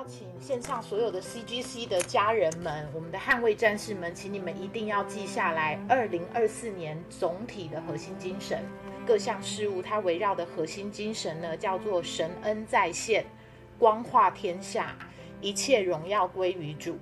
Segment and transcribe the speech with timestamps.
[0.00, 8.64] 邀请线上所有的 CGC 的家人们，我们的捍卫战士们，请你们一定要记下来，二零二四年总体的核心精神，
[9.06, 13.26] 各项事物它围绕的核心精神呢，叫做神恩在现，
[13.78, 14.96] 光化天下，
[15.42, 16.96] 一切荣耀归于主。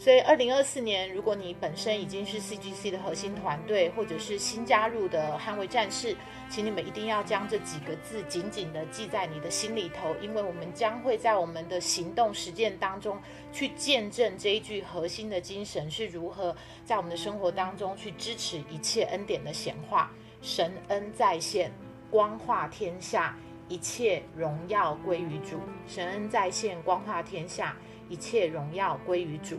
[0.00, 6.16] 所以，二零二四年，如果你本身已经是 CGC 的核心团队，或者是新加入的捍卫战士，
[6.48, 13.18] 请你们一定要将这几个字紧紧地记在你的心里头，因为我们将会在我们的行动实践当中
[13.52, 20.10] 去见证这一句核心的精神是如何在我们的生活当中去支持一切恩典的显化，
[20.40, 21.70] 神恩在现，
[22.10, 23.36] 光化天下，
[23.68, 25.60] 一切荣耀归于主。
[25.86, 27.76] 神恩在现，光化天下，
[28.08, 29.58] 一切荣耀归于主。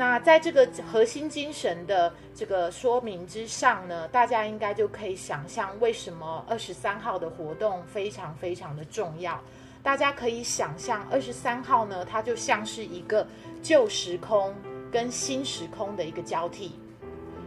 [0.00, 9.38] 那在这个核心精神的这个说明之上呢，大家应该就可以想象为什么二十三号的活动非常非常的重要。
[9.82, 13.26] 大家可以想象，二十三号呢，它就像是一个
[13.62, 14.54] 旧时空
[14.90, 16.72] 跟新时空的一个交替。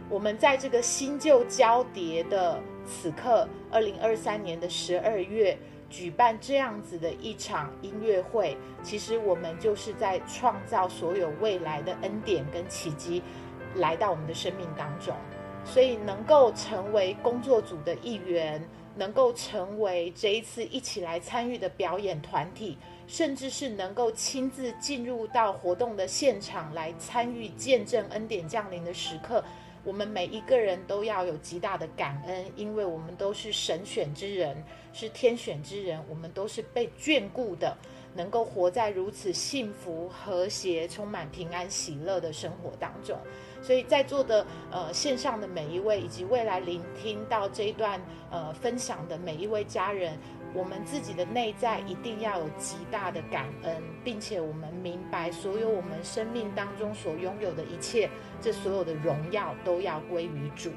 [0.08, 5.58] 我们在这个新旧交叠的此刻，二零二三年的十二月。
[5.88, 13.22] 举办这样子的一场音乐会，其实我们就是在创造所有未来的恩典跟奇迹
[13.76, 15.14] 来到我们的生命当中。
[15.64, 18.62] 所以能够成为工作组的一员，
[18.96, 29.42] 能够成为这一次一起来参与的表演团体，甚至是能够亲自进入到活动的现场来参与见证恩典降临的时刻。
[29.84, 34.56] 我们每一个人都要有极大的感恩，因为我们都是神选之人，
[34.92, 37.76] 是天选之人，我们都是被眷顾的，
[38.14, 43.16] 能够活在如此幸福、和谐、充满平安、喜乐的生活当中。
[43.62, 50.18] 所以在座的呃线上的每一位，以及未来聆听到这一段呃分享的每一位家人。
[50.54, 58.08] 我们自己的内在一定要有极大的感恩，并且我们明白，所有我们生命当中所拥有的一切，
[58.40, 60.70] 这所有的荣耀都要归于主。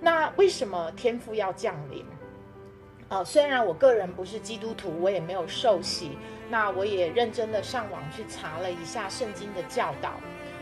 [0.00, 2.04] 那为什么天父要降临？
[3.08, 6.18] 呃，虽然我个人不是基督徒，我也没有受洗，
[6.50, 10.14] 那我也认真的上网去查了一下圣经的教导。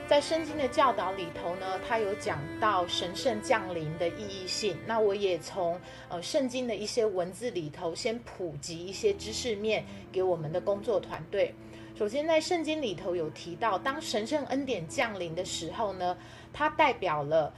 [0.09, 4.77] 在圣经的教导里头呢，他有讲到神圣降临的意义性。
[4.87, 11.53] 那我也从呃圣经的一些文字里头，先普及一些知识面给我们的工作团队。
[11.99, 16.17] 首先，在圣经里头有提到，当神圣恩典降临的时候呢，
[16.53, 17.53] 它代表了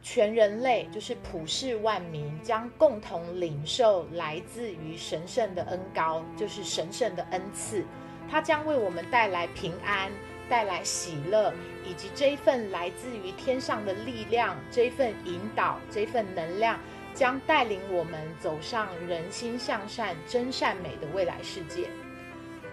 [0.00, 7.84] 全人类，就是普世万民将共同领受来自于神圣的恩膏，就是神圣的恩赐。
[8.30, 10.08] 它将为我们带来平安。
[10.48, 11.54] 带来喜乐，
[11.90, 16.78] 以及这一份来自于天上的力量，这一份引导，这一份能量，
[17.14, 21.88] 将带领我们走上人心向善、真善美的未来世界。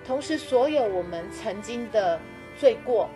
[0.05, 2.19] 同时，所有我们曾经的
[2.59, 3.09] 罪过，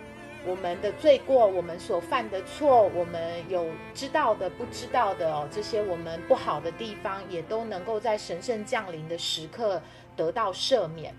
[0.44, 9.80] 我们的罪过，我们所犯的错，我们有知道的、不知道的哦，这些我们不好的地方，也都能够在神圣降临的时刻
[10.16, 11.14] 得到赦免。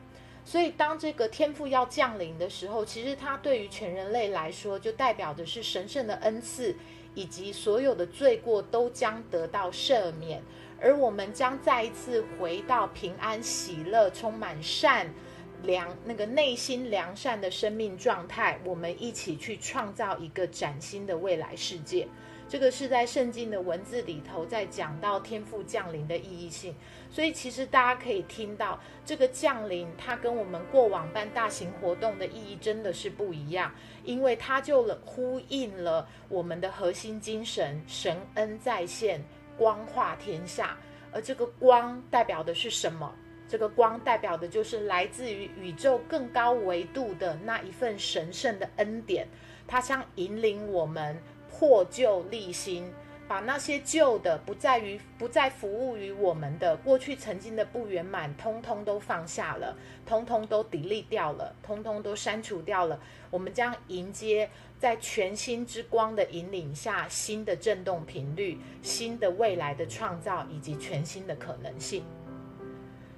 [0.44, 6.74] 所以，当这个天赋要降临的时候，其实它对于全人类来说，就代表的是神圣的恩赐，
[7.14, 10.42] 以及所有的罪过都将得到赦免，
[10.80, 15.14] 而我们将再一次回到平安、喜乐、充满善
[15.62, 18.58] 良那个内心良善的生命状态。
[18.64, 22.06] 我们一起去创造一个崭新的未来世界。
[22.48, 26.74] 这个是在圣经的文字里头，在讲到天父降临的意义性，
[27.10, 33.72] 所以其实大家可以听到，这个降临它跟我们过往办大型活动的意义真的是不一样，
[34.04, 39.24] 因为它就呼应了我们的核心精神：神恩在现，
[39.56, 40.76] 光化天下。
[41.10, 43.14] 而这个光代表的是什么？
[43.52, 49.28] 这个光代表的就是来自于宇宙更高维度的那一份神圣的恩典，
[49.68, 51.18] 它将引领我们。
[51.50, 52.90] 破旧立新，
[53.28, 59.76] 把那些旧的不在于不再服务于我们的过去曾经的不圆满，通通都放下了，
[60.06, 62.98] 通通都砥砺掉了，通通都删除掉了。
[63.30, 72.02] 我们将迎接在全新之光的引领下，新的振动频率，新的未来的创造，以及全新的可能性。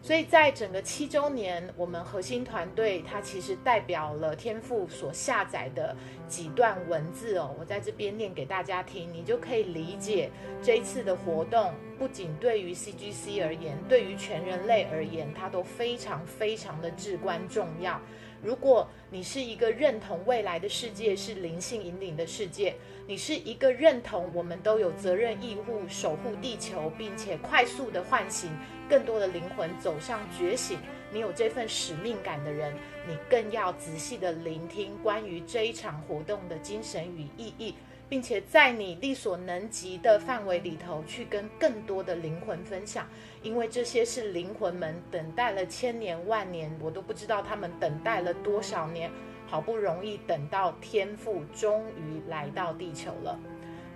[0.04, 5.96] 所以在整个七周年，我们核心团队它其实代表了天赋所下载的
[6.28, 10.30] 几段文字哦，我在这边念给大家听，你就可以理解
[10.62, 17.98] 这一次的活动不仅对于 CGC 而言，对于全人类而言，它都非常非常的至关重要。
[18.44, 22.74] 如果你是一个认同未来的世界是灵性引领的世界，
[23.06, 28.50] 你是一个认同我们都有责任义务守护地球，并且快速的唤醒
[28.86, 30.78] 更多的灵魂走上觉醒，
[31.10, 32.74] 你有这份使命感的人，
[33.06, 37.74] 你更要仔细地聆听关于这一场活动的精神与意义，
[38.08, 43.06] 并且在你力所能及的范围里头去跟更多的灵魂分享，
[43.42, 49.10] 因为这些是灵魂们等待了千年万年，我都不知道他们等待了多少年，
[49.46, 53.38] 好不容易等到天父终于来到地球了。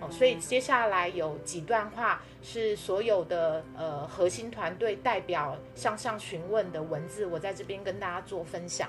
[0.01, 8.89] 哦，所以接下来有几段话是所有的呃核心团队代表向上询问的文字，我在这边跟大家做分享。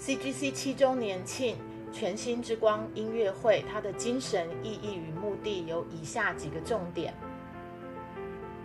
[0.00, 1.56] CGC 七周年庆
[1.92, 7.12] 全新之光音乐会，它的精神意义与目的有以下几个重点：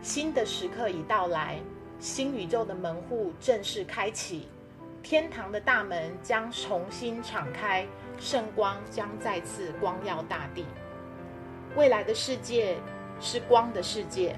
[0.01, 1.59] 新的时刻已到来，
[2.00, 4.48] 新宇宙的门户正式开启，
[5.04, 7.86] 天堂的大门将重新敞开，
[8.18, 10.65] 圣光将再次光耀大地。
[11.75, 12.77] 未来的世界
[13.19, 14.36] 是光的世界，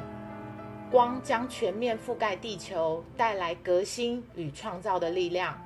[0.90, 5.60] 光将全面覆盖地球，带来革新与创造的力量。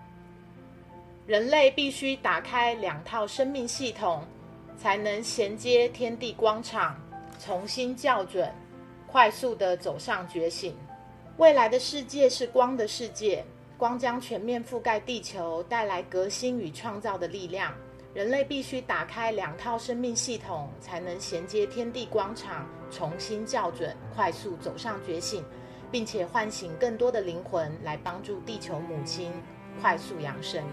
[1.26, 4.26] 人类必须打开两套生命系统，
[4.78, 7.00] 才能衔接天地光场，
[7.40, 8.52] 重新校准，
[9.08, 10.76] 快速地走上觉醒。
[11.38, 13.46] 未来的世界是光的世界，
[13.78, 17.74] 光将全面覆盖地球，带来革新与创造的力量。
[18.14, 25.44] 人类必须打开两套生命系统，才能衔接天地光场，重新校准，快速走上觉醒，
[25.92, 29.32] 并且唤醒更多的灵魂，来帮助地球母亲
[29.82, 30.64] 快速扬升。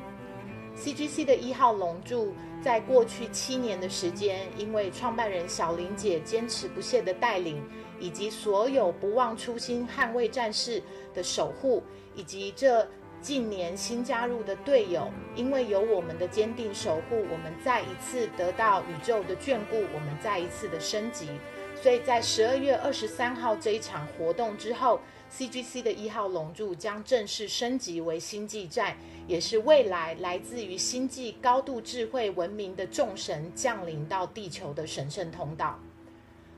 [0.77, 7.63] CGC 的一号龙柱，在过去七年的时间，因为创办人小林姐坚持不懈的带领，
[7.99, 10.83] 以及所有不忘初心捍卫战士
[11.15, 11.83] 的守护，
[12.15, 12.87] 以及这。
[13.21, 21.29] 近年新加入的队友，因为有我们的坚定守护，我们再一次得到宇宙的眷顾，我们再一次的升级。
[21.83, 25.01] 所以在十二月二十三号这一场活动之后
[25.31, 28.97] ，CGC 的一号龙柱将正式升级为星际战，
[29.27, 35.79] 也是未来来自于星际高度智慧文明的众神降临到地球的神圣通道。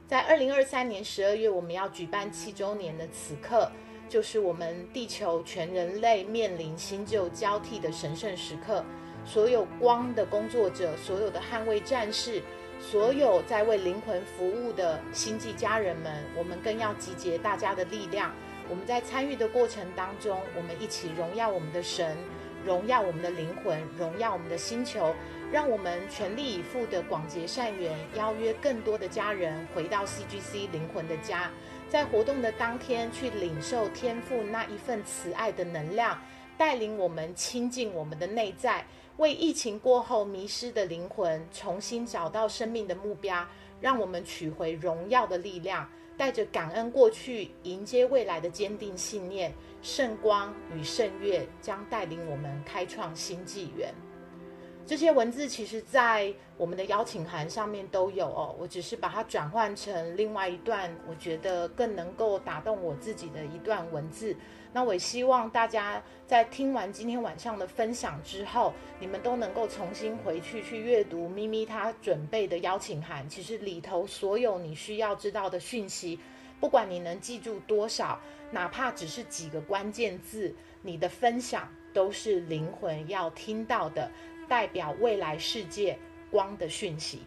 [0.06, 3.70] 在二零二三年十二月，我们要举办七周年的此刻。
[4.12, 8.84] 就是我们地球全人类面临新旧交替的神圣时刻，
[9.24, 12.42] 所有光的工作者，所有的捍卫战士，
[12.78, 18.30] 所有在为灵魂服务的星际家人们，我们更要集结大家的力量。
[18.68, 22.14] 我们在参与的过程当中，我们一起荣耀我们的神，
[22.66, 25.14] 荣耀我们的灵魂，荣耀我们的星球，
[25.50, 31.50] 让我们全力以赴的广结善缘，邀约更多的家人回到 CGC 灵魂的家。
[31.92, 36.18] 在活动的当天，去领受天父那一份慈爱的能量，
[36.56, 38.82] 带领我们亲近我们的内在，
[39.18, 43.46] 为疫情过后迷失的灵魂重新找到生命的目标，
[43.78, 45.86] 让我们取回荣耀的力量，
[46.16, 49.52] 带着感恩过去，迎接未来的坚定信念，
[49.82, 53.92] 圣光与圣月将带领我们开创新纪元。
[54.84, 58.54] 这些文字其实，在我们的邀请函上面都有哦。
[58.58, 64.36] 我只是把它转换成另外一段，我觉得更能够打动我自己的一段文字。
[64.72, 73.26] 那我也希望大家在听完今天晚上的分享之后，你们都能够重新回去去阅读咪咪他准备的邀请函。
[73.28, 76.18] 其实里头所有你需要知道的讯息，
[76.60, 78.18] 不管你能记住多少，
[78.50, 84.10] 哪怕只是几个关键字，你的分享都是灵魂要听到的。
[84.52, 85.98] 代表未来世界
[86.30, 87.22] 光的讯息，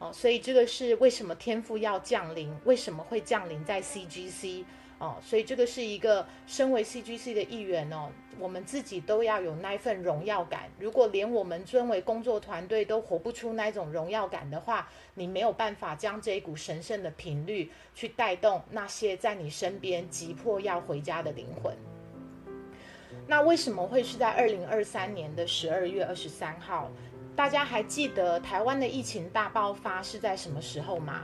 [0.00, 4.64] 哦，所以这个是为什么天赋要降临，为什么会降临在 CGC
[4.98, 10.68] 哦，所以这个是一个身为 CGC 的一员哦，我们自己都要有那份荣耀感。
[10.80, 21.72] 如果连我们尊为工作团队都活不出那种荣耀感的话，你没有办法将这一股神圣的频率去带动那些在你身边急迫要回家的灵魂。
[23.30, 26.90] 那为什么会是在二零二三年的十二月二十三号？
[27.36, 31.22] 大家还记得台湾的疫情大爆发是在什么时候吗？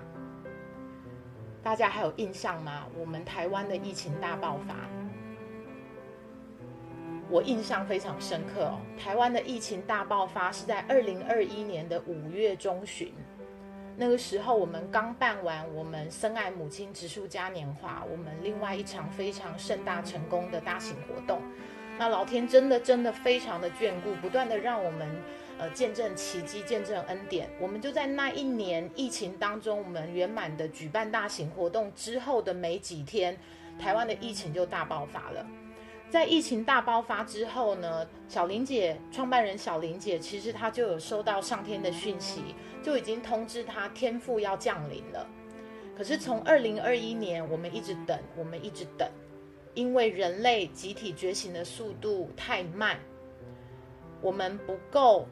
[1.65, 2.87] 大家还有印象吗？
[2.97, 4.77] 我们台湾的疫情大爆发，
[7.29, 8.79] 我印象非常深刻哦。
[8.97, 13.13] 台湾的疫情大爆发是在二零二一年的五月中旬，
[13.97, 21.43] 那个时候我们刚办完我们深爱母亲植树嘉年华，我们另外一场非常盛大成功的大型活动。
[21.99, 25.09] 那老天真的真的非常的眷顾，不断的让我们
[25.59, 27.49] 呃见证奇迹，见证恩典。
[27.59, 33.37] 我们就在那一年疫情当中，我们圆满的举办大型活动之后的没几天，
[33.79, 35.47] 台湾的疫情就大爆发了。
[36.09, 45.26] 在疫情大爆发之后呢，小林姐创办人小林姐其实她就有收到上天的讯息，就已经通知她天父要降临了。
[45.97, 49.09] 可是从二零二一年，我们一直等，我们一直等。
[49.76, 52.99] 因为人类集体觉醒的速度太慢，
[54.23, 55.28] 我们不够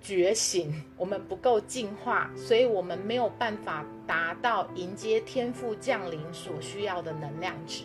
[0.00, 7.82] 觉醒， 我们不够进化，所以我们没有办法达到迎接天赋降临所需要的能量值。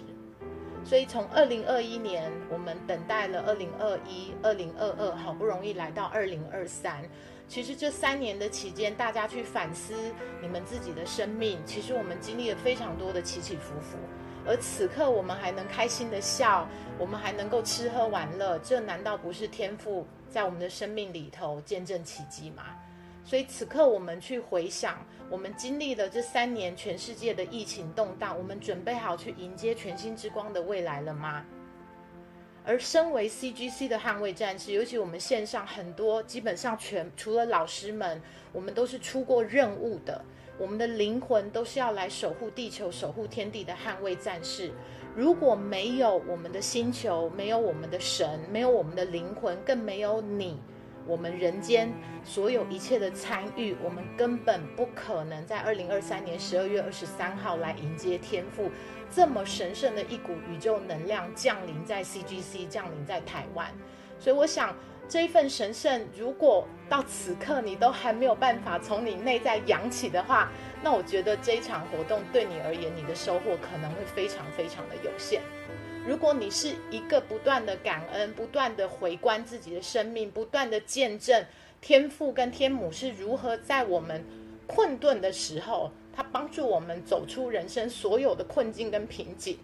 [0.84, 7.04] 所以从二零二一年，我们等待了二零二一、二零二二，好不容易来到二零二三。
[7.48, 9.96] 其实这三年的期间，大家去反思
[10.40, 11.58] 你们自己的生命。
[11.66, 13.98] 其实我们经历了非常多的起起伏伏，
[14.48, 16.68] 而此刻我们还能开心的笑，
[17.00, 22.64] 我们还能够吃喝玩乐，这难道不是天赋在我们的生命里头见证奇迹吗？
[23.24, 24.98] 所以此刻我们去回想。
[25.28, 31.44] 我们经历了这三年全世界的疫情动荡，我们准备好去迎接全新之光的未来了吗？
[32.64, 38.22] 而身为 CGC 的捍卫战士，尤其我们线上很多，基本上全除了老师们，
[38.54, 40.24] 我们都是出过任务的。
[40.58, 44.72] 我们的灵魂都是要来守护地球、守护天地的捍卫战士。
[45.16, 50.60] 如果没有我们的星球，没有我们的神，没有我们的灵魂，更没有你。
[51.08, 51.94] 我们人间
[52.24, 58.72] 所有一切的参与，我们根本不可能在二零二三年十二月二十三号来迎接天赋
[59.12, 63.72] 这么神圣的一股宇宙能量降临在 CGC，降临在台湾。
[64.18, 64.76] 所以，我想
[65.08, 70.52] 这一份神圣，如果到此刻你都还没有办法从你内在扬起的话，
[70.84, 75.42] 那我觉得这一场活动对你而言，你的收获可能会非常非常的有限。
[76.08, 81.46] 如果你是一个不断的感恩、不断的回观自己的生命、不断的见证
[81.82, 84.24] 天父跟天母是如何在我们
[84.68, 89.58] 困顿的时候，他帮助我们走出人生所有的困境跟瓶颈。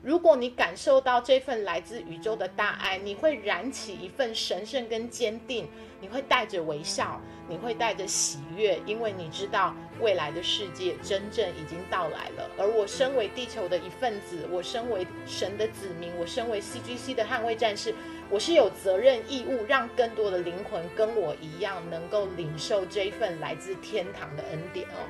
[0.00, 5.68] 如果你感受到这份来自宇宙的大爱，你会燃起一份神圣跟坚定，
[6.00, 12.48] 你会带着微笑，你会带着喜悦，因为你知道未来的世界真正已经到来了。
[12.56, 17.92] 而我身为地球的一份子，我身为神的子民，我身为 CGC 的捍卫战士，
[18.30, 25.02] 我是有责任义务让更多的灵魂跟我一样，能够领受这一份来自天堂的恩典哦。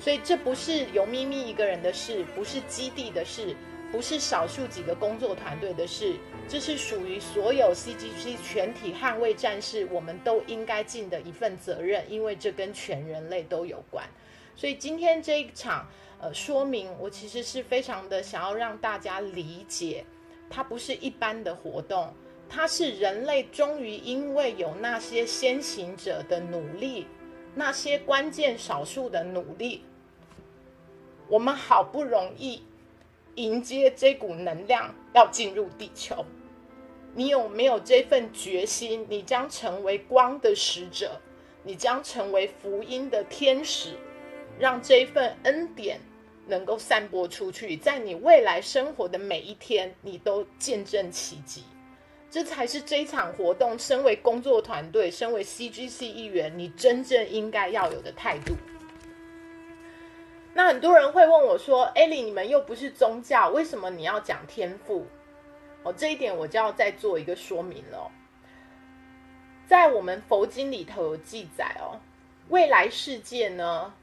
[0.00, 3.56] 所以这不是尤咪咪一个人的事，不是基地的事。
[3.90, 6.14] 不是少数几个工作团队的事，
[6.46, 14.06] 这是属于所有 CGC 全体捍卫战士，我们都应该尽的一份责任，因为这跟全人类都有关。
[14.54, 15.88] 所以今天这一场
[16.20, 20.04] 呃说明，我其实是非常的想要让大家理解，
[20.50, 22.12] 它不是一般的活动，
[22.46, 27.06] 它是人类终于因为有那些先行者的努力，
[27.54, 29.82] 那些关键少数的努力，
[31.26, 32.62] 我们好不容易。
[33.36, 36.24] 迎接这股能量要进入地球，
[37.14, 39.06] 你有没有这份决心？
[39.08, 41.20] 你将成为光的使者，
[41.62, 43.94] 你将成为福音的天使，
[44.58, 46.00] 让这份恩典
[46.46, 51.62] 能够散播出去，在你未来生活的每一天，你都见证奇迹。
[52.30, 58.54] 这才是这场活动，身为工作团队，身为 CGC 一员，你真正应该要有的态度。
[60.58, 65.06] 那很多人会问我说：“艾莉，你们又不是宗教，为什么你要讲天赋？”
[65.84, 68.10] 哦，这一点我就要再做一个说明了。
[69.68, 72.00] 在我们佛经里头有记载哦，
[72.48, 73.94] 未来世界呢，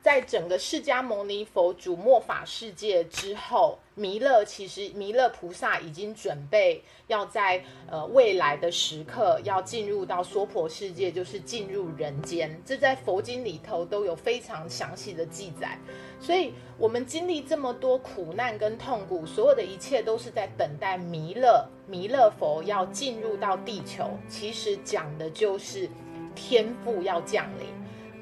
[0.00, 12.58] 在整个释迦牟尼佛主末法世界之后，弥勒其实弥勒菩萨已经准备要在呃未来的时刻要进入到娑婆世界，就是进入人间。
[12.64, 15.76] 这在佛经里头都有非常详细的记载。
[16.20, 24.08] 所以，我们经历这么多苦难跟痛苦，所有的一切都是在等待弥勒弥勒佛要进入到地球。
[24.28, 25.90] 其实讲的就是
[26.36, 27.66] 天赋要降临，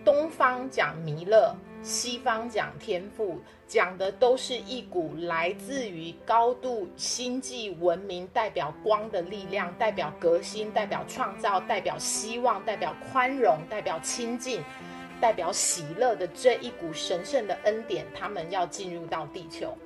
[0.03, 1.55] 东方讲弥勒。
[1.83, 14.63] 西方讲天赋，讲的都是一股来自于高度星际文明，代表光的力量，代表革新，代表创造，代表希望，代表宽容，代表亲近，
[15.21, 19.77] 代表喜乐的这一股神圣的恩典，他们要进入到地球。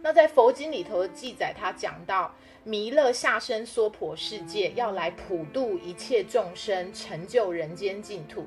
[0.00, 8.46] 那在佛经里头的记载，他讲到弥勒下生娑婆世界，要来普度一切众生，成就人间净土。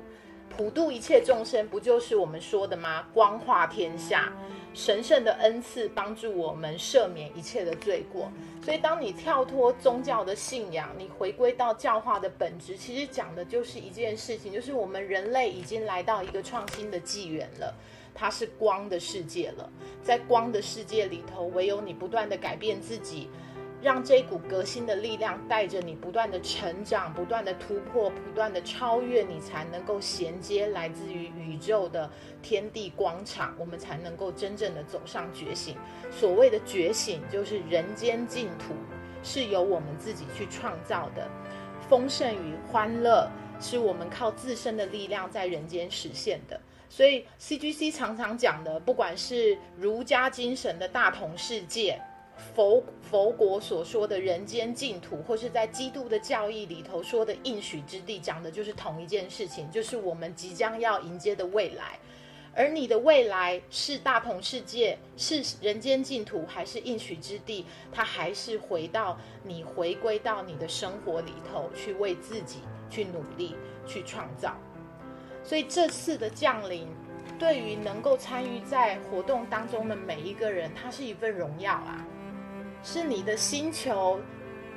[0.56, 3.06] 普度一切众生，不就是我们说的吗？
[3.12, 4.32] 光化天下，
[4.74, 8.30] 神圣的恩赐，帮助我们赦免一切的罪过。
[8.64, 17.74] 所以，当你跳脱宗教的信仰，你回归到教化的本质，其实讲的就是一件事情，就是我们人类已经来到一个创新的纪元了。
[18.14, 19.68] 它是光的世界了，
[20.04, 23.28] 在光的世界里头，唯有你不断地改变自己。
[23.82, 32.08] 让这股革新的力量带着你不断的成长、不断的突破、不断的超越，你才能够衔接来自于宇宙的
[32.40, 35.76] 天地广场，我们才能够真正的走上觉醒。
[36.12, 38.72] 所谓的觉醒，就是人间净土
[39.24, 41.28] 是由我们自己去创造的，
[41.88, 43.28] 丰盛与欢乐
[43.60, 46.60] 是我们靠自身的力量在人间实现的。
[46.88, 52.00] 所以，CGC 常常讲的，不管是儒家精神的大同世界，
[52.36, 61.98] 佛佛国所说的人间净土，或是在基督的教义里头说的应许之地，讲的就是同一件事情，就是我们即将要迎接的未来。
[62.54, 67.64] 而你的未来是大同世界，是人间净土，还是应许之地？
[67.90, 72.58] 它还是回到你回归到你的生活里头去，为自己
[72.90, 74.54] 去努力去创造。
[75.42, 76.86] 所以这次的降临，
[77.38, 82.06] 对于能够参与在活动当中的每一个人，它是一份荣耀啊！
[82.82, 84.20] 是你的星球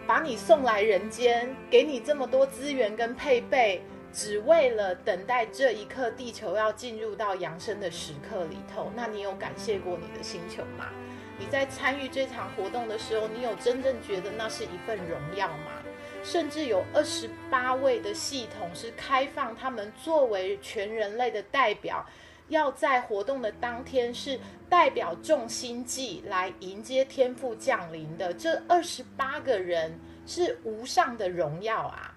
[0.06, 3.82] 把你送来人间，给你这么多资源跟配备，
[4.14, 8.92] 只为了等待这一刻地球要进入到扬升的时刻里头。
[8.96, 10.90] 那你有感谢过你的星球吗？
[11.38, 15.82] 你在参与这场活动的时候，你有真正觉得那是一份荣耀吗？
[16.24, 22.06] 甚至有二十八位的系统是开放，他们作为全人类的代表，
[22.50, 28.34] 要在活动的当天是代表众星际来迎接天父降临的。
[28.34, 32.14] 这二十八个人是无上的荣耀啊！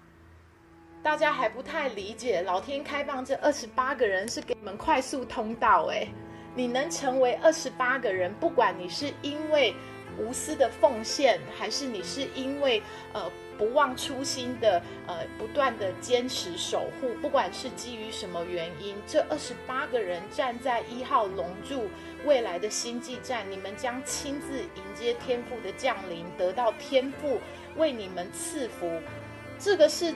[1.01, 5.85] 大家还不太理解，老天开放这二十八个人是给你们快速通道。
[5.85, 6.07] 诶，
[6.55, 9.73] 你能成为二十八个人，不管你是因为
[10.17, 12.81] 无私的奉献，还是你是因为
[13.13, 13.31] 呃。
[13.59, 21.89] 不忘初心的，呃，不断的坚持守护，不管是基于什么原因，这二十八个人站在一号龙柱
[22.25, 27.37] 未来的星际站，你们将亲自迎接天赋的降临，得到天赋
[27.75, 28.89] 为你们赐福，
[29.59, 30.15] 这个是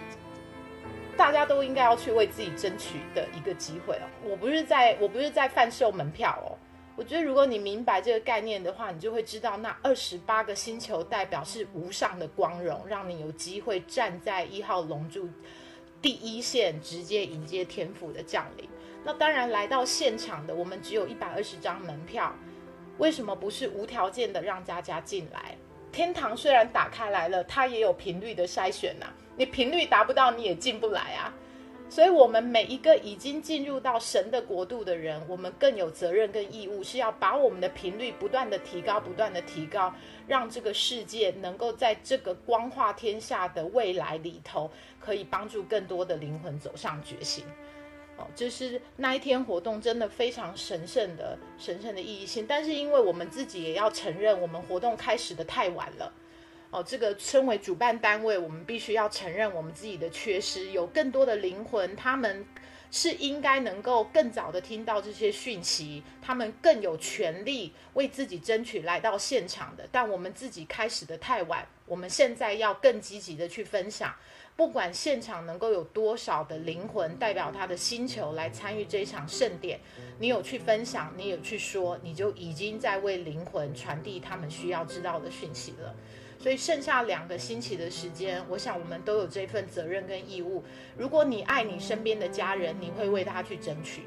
[1.17, 4.07] 大家都应该要去为自己争取的一个机会哦。
[4.23, 6.55] 我不是在，我不是在贩售门票哦。
[6.95, 15.27] 我觉得，如果你明白这个概念的话，你就会知道，那二十八个星球代表是无上的光荣，让你有机会站在一号龙柱
[16.01, 18.69] 第一线，直接迎接天府的降临。
[19.03, 22.33] 那当然，来到现场的我们只有一百二十张门票，
[22.99, 25.57] 为什么不是无条件的让大家进来？
[25.91, 31.33] 天堂虽然打开来了，它也有频率的筛选呐，你频率达不到，你也进不来啊。
[31.93, 39.93] 所以，我们每一个已经进入到神的国度的人，我们更有责任跟义务，是要把我们的频率不断的提高，不断的提高，
[40.25, 47.45] 让这个世界能够在这个光化天下的未来里头，可以帮助更多的灵魂走上觉醒。
[48.17, 52.43] 哦，这是那一天活动真的非常神圣的、神圣的意义性。
[52.47, 56.11] 但是，因为我们自己也要承认，我们活动开始的太晚了。
[56.73, 60.71] 哦，这个身为主办单位，我们必须要承认我们自己的缺失。
[60.71, 62.43] 有更多的灵魂，他们
[62.89, 69.87] 是应该能够更早的听到这些讯息，他们更有权利为自己争取来到现场的。
[69.91, 74.11] 但我们自己开始的太晚，我们现在要更积极的去分享。
[74.55, 79.79] 不管现场能够有多少的灵魂代表他的星球来参与这一场盛典，
[80.17, 85.95] 你有去分享，你有去说，你就已经在为灵魂传递他们需要知道的讯息了。
[86.43, 90.61] 所以剩下两个星期的时间，我想我们都有这份责任跟义务。
[90.97, 94.01] 如果你爱你身边的家人，你会为他去争取；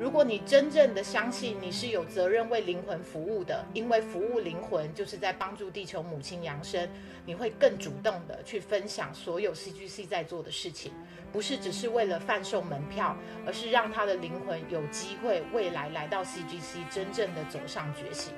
[0.00, 6.88] 如果你真正的相信你是有责任为灵魂服务的，因为服务灵魂就是在帮助地球母亲扬升，
[7.26, 10.90] 你会更主动的去分享所有 CGC 在做的事情，
[11.30, 18.32] 不是只是为了贩售门票，而是让他的灵魂有机会未来来到 CGC，真正的走上觉醒。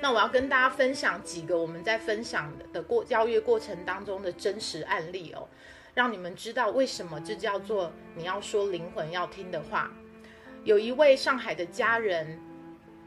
[0.00, 5.48] 那我要跟大家分享几个我们在分享的过邀约过程当中的真实案例哦，
[5.94, 9.90] 让你们知道为什么这叫做你要说灵魂要听的话。
[10.64, 12.38] 有一位上海的家人，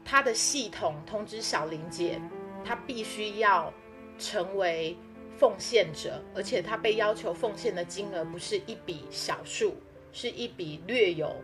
[0.04, 2.20] 他的系统通知小玲姐，
[2.64, 3.72] 他必须要
[4.18, 4.96] 成为
[5.38, 9.76] 奉献者，而且他被要求奉献的金额不是一笔小数，
[10.12, 11.34] 是一笔略有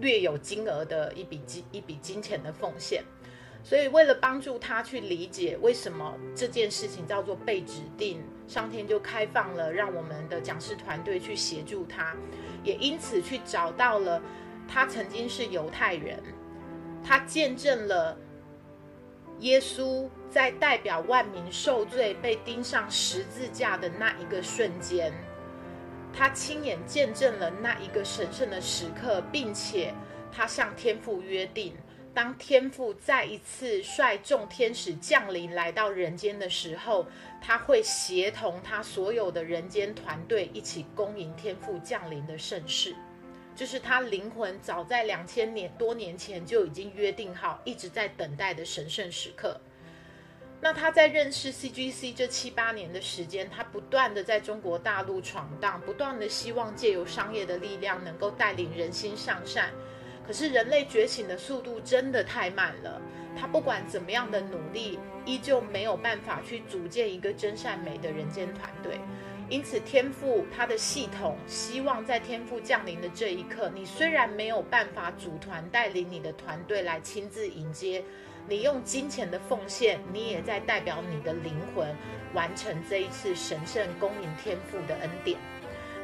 [0.00, 3.04] 略有金额的一笔金一笔金钱的奉献。
[3.66, 12.14] 所以，为了帮助他去理解为什么这件事情叫做被指定，上天就开放了，让我们的讲师团队去协助他，
[12.62, 14.20] 也因此去找到了
[14.68, 16.22] 他曾经是犹太人，
[17.02, 18.18] 他见证了
[19.38, 25.10] 耶稣在代表万民受罪被钉上十字架的那一个瞬间，
[26.12, 29.94] 他亲眼见证了那一个神圣的时刻，并且
[30.30, 31.74] 他向天父约定。
[32.14, 37.06] 当天父再一次率众天使降临来到人间的时候，
[37.42, 42.94] 他会协同他所有的人间团队一起恭迎天父降临的盛世。
[43.56, 49.60] 就是他灵魂早在两千年多年前就已经约定好，一直在等待的神圣时刻。
[50.60, 59.70] 那他在认识 CGC 这七八年的时间，他不断的在中国大陆闯荡，不断的希望借由商业的力量能够带领人心向善。
[60.26, 63.00] 可是人类觉醒的速度真的太慢了，
[63.38, 68.98] 他不管怎么样的努力，依旧没有办法去组建一个真善美的人间团队。
[69.50, 78.02] 因此，天赋他的系统希望在天赋降临的这一刻，你虽然没有办法组团带领你的团队来亲自迎接，
[78.48, 81.94] 你用金钱的奉献，你也在代表你的灵魂
[82.32, 85.38] 完成这一次神圣公民天赋的恩典。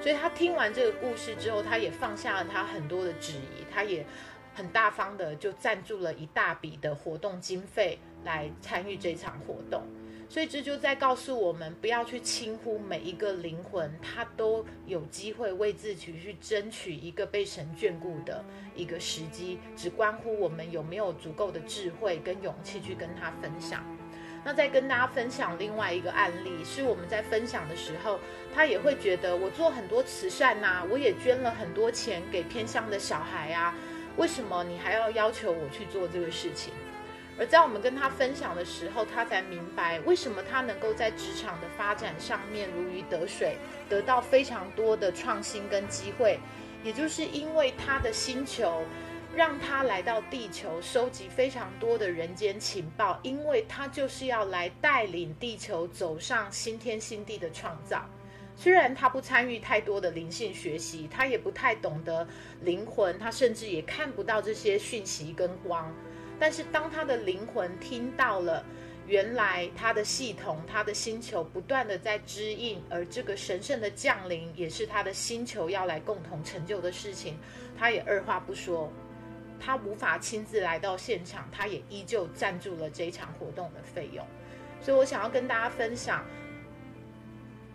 [0.03, 4.05] 所以他听完这个故事之后，他也放下了他很多的质疑，他也
[4.55, 9.83] 很大方的就赞助了一大笔的活动经费来参与这场活动。
[10.29, 18.45] 所以这就在告诉我们，不要去轻忽每一个灵魂，他都有机会为自己去争取一个被神眷顾的
[18.77, 23.85] 一个时机，只关乎我们有没有足够的智慧跟勇气去跟他分享。
[24.45, 28.19] 那再跟大家分享另外一个案例，是我们在分享的时候，
[28.55, 33.75] 他也会觉得我做很多慈善呐，我也捐了很多钱给偏乡的小孩啊，
[34.17, 36.73] 为什么你还要要求我去做这个事情？
[37.39, 43.57] 而在我们跟他分享的时候，他才明白为什么他能够在职场的发展上面如鱼得水，
[43.89, 46.39] 得到非常多的创新跟机会，
[46.83, 48.85] 也就是因为他的星球
[49.35, 58.05] 让他来到地球，收集非常多的人间情报，因为他就是要来带领地球走上新天新地的创造。
[58.57, 62.27] 虽然他不参与太多的灵性学习，他也不太懂得
[62.61, 65.91] 灵魂，他甚至也看不到这些讯息跟光。
[66.39, 68.65] 但是，当他的灵魂听到了，
[69.07, 77.39] 原来他的系统、他的星球不断的在指引，而这个神圣的降临也是他的星球要来共同成就的事情，
[77.79, 78.93] 他也二话不说，
[79.61, 84.27] 他无法亲自来到现场，他也依旧赞助了这场活动的费用。
[84.81, 86.25] 所以我想要跟大家分享。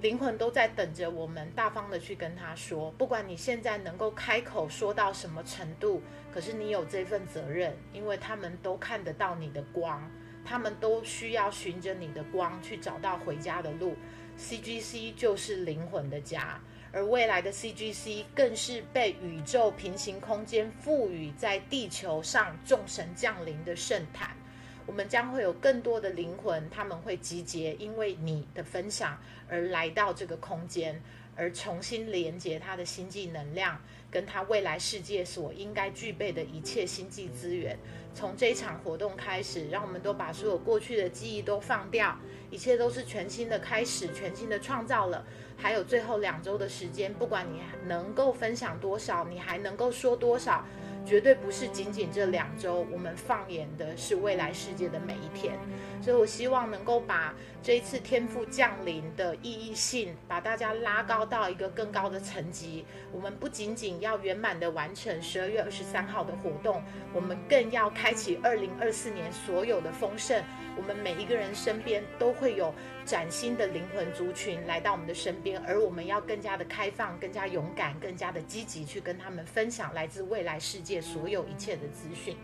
[0.02, 2.92] 灵魂都在等着我们，大方的去跟他说。
[2.92, 10.08] 不管你现在能够开口说到什么程度，可是你有这份责任，因为他们都看得到你的光，
[10.44, 13.96] 他们都需要循着你的光去找到回家的路。
[14.38, 16.60] CGC 就是灵魂的家，
[16.96, 24.30] 而未来的 CGC 更是被宇宙平行空间赋予在地球上众神降临的圣坛。
[24.86, 31.02] 我们将会有更多的灵魂，他们会集结，因为你的分享而来到这个空间，
[31.36, 33.78] 而重新连接他的星际能量，
[34.16, 37.78] 跟他未来世界所应该具备的一切星际资源。
[38.14, 42.18] 从这一场活动开始，让我们都把所有过去的记忆都放掉，
[42.50, 45.26] 一切都是全新的开始，全新的创造了。
[45.58, 50.64] 还有最后两周的时间，不管你能够分享多少，你还能够说多少。
[51.06, 55.60] 绝对不是仅仅这两周，我们放眼的是未来世界的每一天。
[56.02, 62.86] 所以我希望能够把这一次天赋降临的意义性，把大家拉高到一个更高的层级。
[63.12, 66.80] 我们不仅仅要圆满的完成十二月二十三号的活动，
[67.12, 70.40] 我们更要开启二零二四年所有的丰盛。
[70.78, 72.72] 我们每一个人身边都会有
[73.04, 82.38] 崭新的灵魂族群来到我们的身边，而我们要更加的开放、更加勇敢、更加的积极去跟他们分享来自未来世界所有一切的资讯。